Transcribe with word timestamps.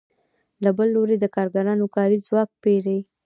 له 0.63 0.69
بل 0.77 0.87
لوري 0.95 1.15
د 1.19 1.25
کارګرانو 1.35 1.85
کاري 1.95 2.17
ځواک 2.27 2.49
پېري 2.63 2.99